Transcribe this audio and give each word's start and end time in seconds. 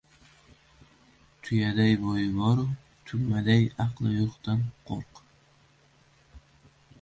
•Tuyaday 1.47 1.91
bo‘yi 2.05 2.23
boru, 2.37 2.65
tugmaday 3.11 3.69
aqli 3.85 4.15
yo‘qdan 4.15 4.65
qo‘rq. 4.89 5.23